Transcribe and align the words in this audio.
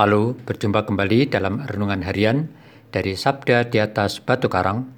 Halo, 0.00 0.32
berjumpa 0.32 0.88
kembali 0.88 1.28
dalam 1.28 1.60
renungan 1.60 2.00
harian 2.00 2.48
dari 2.88 3.20
Sabda 3.20 3.68
di 3.68 3.84
atas 3.84 4.16
Batu 4.24 4.48
Karang. 4.48 4.88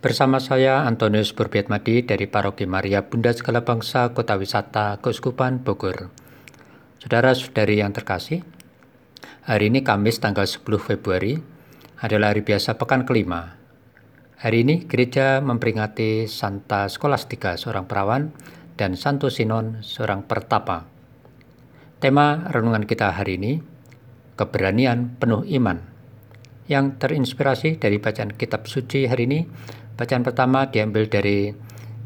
Bersama 0.00 0.40
saya 0.40 0.88
Antonius 0.88 1.36
Burbiatmadi 1.36 2.08
dari 2.08 2.24
Paroki 2.24 2.64
Maria 2.64 3.04
Bunda 3.04 3.28
Segala 3.36 3.60
Bangsa 3.60 4.16
Kota 4.16 4.40
Wisata 4.40 5.04
Keuskupan 5.04 5.60
Bogor. 5.60 6.08
Saudara-saudari 6.96 7.84
yang 7.84 7.92
terkasih, 7.92 8.40
hari 9.44 9.68
ini 9.68 9.84
Kamis 9.84 10.16
tanggal 10.16 10.48
10 10.48 10.64
Februari 10.80 11.36
adalah 12.00 12.32
hari 12.32 12.40
biasa 12.40 12.80
pekan 12.80 13.04
kelima. 13.04 13.52
Hari 14.40 14.64
ini 14.64 14.88
gereja 14.88 15.44
memperingati 15.44 16.24
Santa 16.24 16.88
Skolastika 16.88 17.60
seorang 17.60 17.84
perawan 17.84 18.32
dan 18.80 18.96
Santo 18.96 19.28
Sinon 19.28 19.84
seorang 19.84 20.24
pertapa. 20.24 20.88
Tema 22.00 22.48
renungan 22.48 22.88
kita 22.88 23.12
hari 23.12 23.36
ini 23.36 23.76
keberanian 24.38 25.18
penuh 25.18 25.42
iman 25.58 25.82
yang 26.70 27.00
terinspirasi 27.00 27.82
dari 27.82 27.98
bacaan 27.98 28.30
kitab 28.30 28.70
suci 28.70 29.10
hari 29.10 29.26
ini. 29.26 29.40
Bacaan 29.98 30.22
pertama 30.22 30.70
diambil 30.70 31.10
dari 31.10 31.50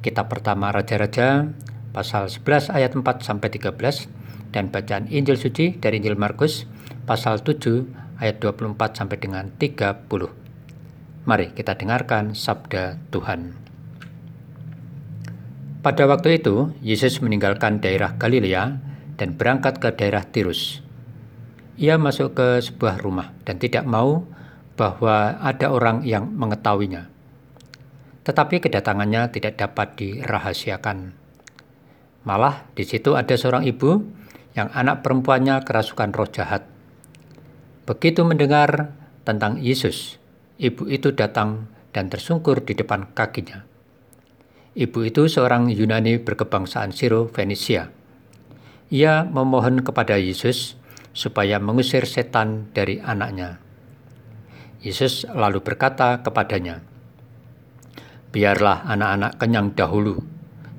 kitab 0.01 0.33
pertama 0.33 0.73
Raja-Raja 0.73 1.53
pasal 1.93 2.33
11 2.33 2.73
ayat 2.73 2.97
4 2.97 3.05
sampai 3.21 3.53
13 3.53 4.09
dan 4.49 4.73
bacaan 4.73 5.13
Injil 5.13 5.37
suci 5.37 5.77
dari 5.77 6.01
Injil 6.01 6.17
Markus 6.17 6.65
pasal 7.05 7.45
7 7.45 8.17
ayat 8.17 8.41
24 8.41 8.81
sampai 8.97 9.21
dengan 9.21 9.53
30. 9.61 10.09
Mari 11.29 11.53
kita 11.53 11.77
dengarkan 11.77 12.33
sabda 12.33 12.97
Tuhan. 13.13 13.61
Pada 15.83 16.07
waktu 16.07 16.39
itu, 16.39 16.71
Yesus 16.79 17.19
meninggalkan 17.19 17.83
daerah 17.83 18.15
Galilea 18.15 18.79
dan 19.19 19.35
berangkat 19.35 19.83
ke 19.83 19.91
daerah 19.99 20.23
Tirus 20.23 20.82
ia 21.83 21.99
masuk 21.99 22.39
ke 22.39 22.63
sebuah 22.63 23.03
rumah 23.03 23.35
dan 23.43 23.59
tidak 23.59 23.83
mau 23.83 24.23
bahwa 24.79 25.35
ada 25.43 25.75
orang 25.75 26.07
yang 26.07 26.31
mengetahuinya. 26.31 27.11
Tetapi 28.23 28.63
kedatangannya 28.63 29.35
tidak 29.35 29.59
dapat 29.59 29.99
dirahasiakan. 29.99 31.11
Malah 32.23 32.71
di 32.79 32.87
situ 32.87 33.19
ada 33.19 33.35
seorang 33.35 33.67
ibu 33.67 33.99
yang 34.55 34.71
anak 34.71 35.03
perempuannya 35.03 35.59
kerasukan 35.67 36.15
roh 36.15 36.31
jahat. 36.31 36.63
Begitu 37.83 38.23
mendengar 38.23 38.95
tentang 39.27 39.59
Yesus, 39.59 40.23
ibu 40.63 40.87
itu 40.87 41.11
datang 41.11 41.67
dan 41.91 42.07
tersungkur 42.07 42.63
di 42.63 42.79
depan 42.79 43.11
kakinya. 43.11 43.67
Ibu 44.79 45.03
itu 45.03 45.27
seorang 45.27 45.67
Yunani 45.67 46.23
berkebangsaan 46.23 46.95
Siro 46.95 47.27
Fenisia. 47.27 47.91
Ia 48.95 49.27
memohon 49.27 49.83
kepada 49.83 50.15
Yesus 50.15 50.79
supaya 51.13 51.61
mengusir 51.61 52.09
setan 52.09 52.73
dari 52.73 53.01
anaknya. 53.01 53.61
Yesus 54.83 55.29
lalu 55.31 55.63
berkata 55.63 56.25
kepadanya, 56.25 56.83
"Biarlah 58.35 58.89
anak-anak 58.89 59.33
kenyang 59.39 59.69
dahulu, 59.79 60.19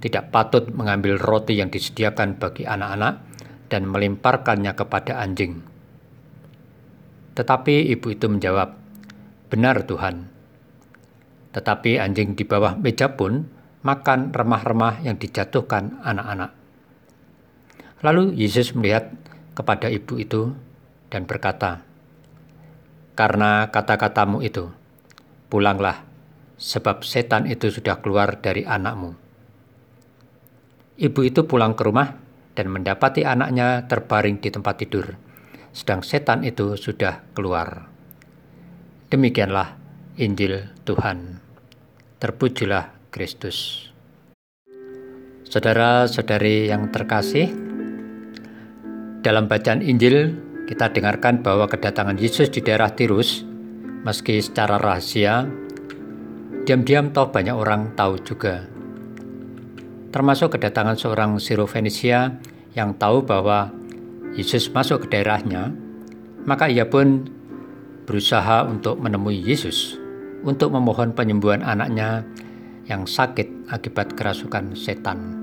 tidak 0.03 0.33
patut 0.33 0.67
mengambil 0.75 1.15
roti 1.15 1.61
yang 1.61 1.71
disediakan 1.71 2.35
bagi 2.35 2.67
anak-anak 2.67 3.23
dan 3.71 3.87
melemparkannya 3.87 4.73
kepada 4.75 5.23
anjing." 5.23 5.63
Tetapi 7.33 7.89
ibu 7.95 8.07
itu 8.11 8.27
menjawab, 8.27 8.75
"Benar, 9.47 9.87
Tuhan." 9.87 10.29
Tetapi 11.53 12.01
anjing 12.01 12.33
di 12.33 12.43
bawah 12.43 12.75
meja 12.75 13.13
pun 13.13 13.45
makan 13.85 14.33
remah-remah 14.33 15.05
yang 15.05 15.15
dijatuhkan 15.15 16.01
anak-anak. 16.01 16.51
Lalu 18.03 18.35
Yesus 18.35 18.75
melihat 18.75 19.15
kepada 19.53 19.89
ibu 19.89 20.17
itu 20.17 20.53
dan 21.13 21.29
berkata, 21.29 21.85
"Karena 23.13 23.69
kata-katamu 23.69 24.41
itu, 24.41 24.73
pulanglah, 25.49 26.05
sebab 26.57 27.05
setan 27.05 27.45
itu 27.45 27.69
sudah 27.69 28.01
keluar 28.01 28.41
dari 28.41 28.65
anakmu." 28.65 29.13
Ibu 30.93 31.19
itu 31.25 31.45
pulang 31.49 31.73
ke 31.73 31.85
rumah 31.85 32.17
dan 32.53 32.69
mendapati 32.69 33.25
anaknya 33.25 33.89
terbaring 33.89 34.37
di 34.37 34.49
tempat 34.53 34.77
tidur, 34.77 35.17
sedang 35.73 36.05
setan 36.05 36.45
itu 36.45 36.77
sudah 36.77 37.25
keluar. 37.33 37.89
Demikianlah 39.09 39.77
Injil 40.17 40.69
Tuhan. 40.85 41.41
Terpujilah 42.21 42.93
Kristus. 43.09 43.89
Saudara-saudari 45.45 46.65
yang 46.69 46.89
terkasih, 46.89 47.62
dalam 49.23 49.47
bacaan 49.47 49.79
Injil, 49.79 50.35
kita 50.67 50.91
dengarkan 50.91 51.39
bahwa 51.39 51.65
kedatangan 51.71 52.19
Yesus 52.19 52.51
di 52.51 52.59
daerah 52.59 52.91
Tirus, 52.91 53.47
meski 54.03 54.43
secara 54.43 54.75
rahasia, 54.75 55.47
diam-diam 56.67 57.15
toh 57.15 57.31
banyak 57.31 57.55
orang 57.55 57.95
tahu 57.95 58.19
juga. 58.19 58.67
Termasuk 60.11 60.59
kedatangan 60.59 60.99
seorang 60.99 61.31
Sirofenisia 61.39 62.37
yang 62.75 62.99
tahu 62.99 63.23
bahwa 63.23 63.71
Yesus 64.35 64.69
masuk 64.69 65.07
ke 65.07 65.17
daerahnya, 65.17 65.71
maka 66.43 66.67
ia 66.67 66.85
pun 66.85 67.25
berusaha 68.03 68.67
untuk 68.67 68.99
menemui 68.99 69.39
Yesus 69.39 70.03
untuk 70.43 70.75
memohon 70.75 71.15
penyembuhan 71.15 71.63
anaknya 71.63 72.27
yang 72.91 73.07
sakit 73.07 73.71
akibat 73.71 74.11
kerasukan 74.19 74.75
setan. 74.75 75.42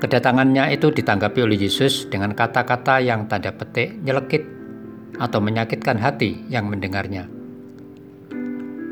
Kedatangannya 0.00 0.72
itu 0.72 0.88
ditanggapi 0.88 1.44
oleh 1.44 1.60
Yesus 1.60 2.08
dengan 2.08 2.32
kata-kata 2.32 3.04
yang 3.04 3.28
tanda 3.28 3.52
petik 3.52 4.00
nyelekit 4.00 4.48
atau 5.20 5.44
menyakitkan 5.44 6.00
hati 6.00 6.40
yang 6.48 6.72
mendengarnya. 6.72 7.28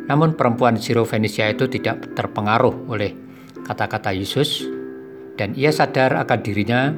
Namun 0.09 0.37
perempuan 0.37 0.77
Sirofenisia 0.77 1.49
itu 1.49 1.65
tidak 1.69 2.13
terpengaruh 2.13 2.93
oleh 2.93 3.17
kata-kata 3.65 4.13
Yesus 4.13 4.69
dan 5.41 5.57
ia 5.57 5.73
sadar 5.73 6.13
akan 6.21 6.41
dirinya 6.45 6.93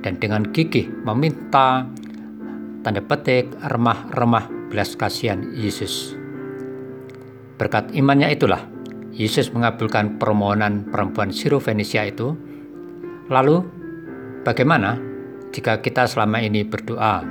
dan 0.00 0.16
dengan 0.16 0.48
gigih 0.48 0.88
meminta 1.04 1.84
tanda 2.80 3.04
petik 3.04 3.52
remah-remah 3.60 4.72
belas 4.72 4.96
kasihan 4.96 5.52
Yesus. 5.52 6.16
Berkat 7.60 7.92
imannya 7.92 8.32
itulah 8.32 8.64
Yesus 9.12 9.52
mengabulkan 9.52 10.16
permohonan 10.16 10.88
perempuan 10.88 11.28
Sirofenisia 11.28 12.08
itu 12.08 12.32
Lalu, 13.30 13.62
bagaimana 14.42 14.98
jika 15.54 15.78
kita 15.78 16.02
selama 16.10 16.42
ini 16.42 16.66
berdoa 16.66 17.22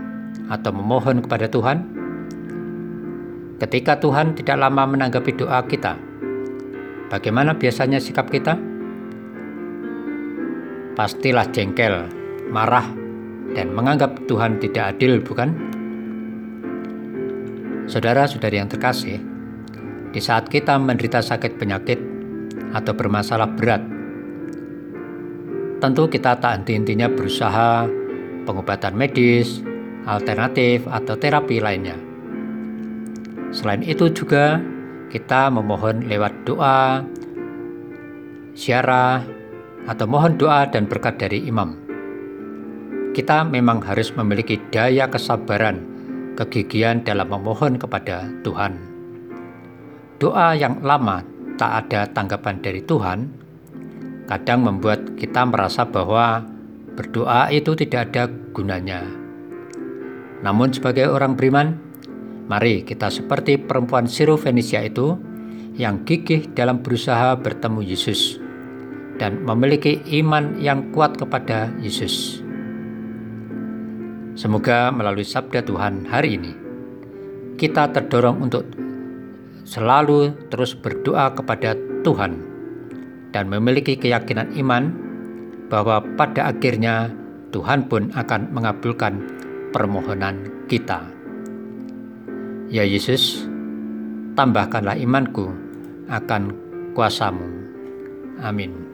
atau 0.48 0.72
memohon 0.72 1.20
kepada 1.20 1.52
Tuhan? 1.52 1.78
Ketika 3.60 4.00
Tuhan 4.00 4.32
tidak 4.32 4.64
lama 4.64 4.88
menanggapi 4.96 5.36
doa 5.36 5.60
kita, 5.68 6.00
bagaimana 7.12 7.52
biasanya 7.60 8.00
sikap 8.00 8.32
kita? 8.32 8.56
Pastilah 10.96 11.52
jengkel, 11.52 12.08
marah, 12.48 12.88
dan 13.52 13.76
menganggap 13.76 14.24
Tuhan 14.32 14.56
tidak 14.64 14.96
adil, 14.96 15.20
bukan? 15.20 15.52
Saudara-saudari 17.92 18.56
yang 18.56 18.72
terkasih, 18.72 19.20
di 20.16 20.22
saat 20.24 20.48
kita 20.48 20.80
menderita 20.80 21.20
sakit 21.20 21.60
penyakit 21.60 22.00
atau 22.72 22.96
bermasalah 22.96 23.52
berat 23.52 23.99
Tentu 25.80 26.12
kita 26.12 26.36
tak 26.44 26.60
henti-hentinya 26.60 27.08
berusaha 27.08 27.88
pengobatan 28.44 29.00
medis, 29.00 29.64
alternatif, 30.04 30.84
atau 30.92 31.16
terapi 31.16 31.64
lainnya. 31.64 31.96
Selain 33.56 33.80
itu 33.88 34.12
juga 34.12 34.60
kita 35.08 35.48
memohon 35.48 36.06
lewat 36.06 36.36
doa, 36.44 37.02
syarah, 38.60 39.24
atau 39.88 40.06
mohon 40.06 40.36
doa 40.36 40.68
dan 40.68 40.84
berkat 40.84 41.16
dari 41.16 41.48
imam. 41.48 41.80
Kita 43.16 43.48
memang 43.48 43.80
harus 43.80 44.12
memiliki 44.14 44.60
daya 44.76 45.08
kesabaran, 45.08 45.82
kegigihan 46.36 47.02
dalam 47.08 47.32
memohon 47.32 47.80
kepada 47.80 48.28
Tuhan. 48.44 48.76
Doa 50.20 50.60
yang 50.60 50.84
lama 50.84 51.24
tak 51.56 51.88
ada 51.88 52.04
tanggapan 52.12 52.60
dari 52.60 52.84
Tuhan 52.84 53.49
kadang 54.30 54.62
membuat 54.62 55.18
kita 55.18 55.42
merasa 55.50 55.90
bahwa 55.90 56.46
berdoa 56.94 57.50
itu 57.50 57.74
tidak 57.74 58.14
ada 58.14 58.30
gunanya. 58.54 59.02
Namun 60.46 60.70
sebagai 60.70 61.10
orang 61.10 61.34
beriman, 61.34 61.82
mari 62.46 62.86
kita 62.86 63.10
seperti 63.10 63.58
perempuan 63.58 64.06
Sirofenisia 64.06 64.86
itu 64.86 65.18
yang 65.74 66.06
gigih 66.06 66.46
dalam 66.54 66.86
berusaha 66.86 67.34
bertemu 67.42 67.82
Yesus 67.82 68.38
dan 69.18 69.42
memiliki 69.42 69.98
iman 70.22 70.62
yang 70.62 70.94
kuat 70.94 71.18
kepada 71.18 71.74
Yesus. 71.82 72.46
Semoga 74.38 74.94
melalui 74.94 75.26
sabda 75.26 75.66
Tuhan 75.66 76.06
hari 76.06 76.38
ini, 76.38 76.54
kita 77.58 77.92
terdorong 77.92 78.40
untuk 78.40 78.64
selalu 79.68 80.32
terus 80.48 80.78
berdoa 80.78 81.36
kepada 81.36 81.76
Tuhan 82.08 82.49
dan 83.30 83.46
memiliki 83.50 83.98
keyakinan 83.98 84.54
iman 84.58 84.94
bahwa 85.70 86.02
pada 86.18 86.50
akhirnya 86.50 87.14
Tuhan 87.54 87.90
pun 87.90 88.10
akan 88.14 88.54
mengabulkan 88.54 89.22
permohonan 89.74 90.66
kita. 90.70 91.06
Ya 92.70 92.86
Yesus, 92.86 93.46
tambahkanlah 94.38 94.98
imanku 94.98 95.50
akan 96.10 96.54
kuasamu. 96.94 97.46
Amin. 98.42 98.89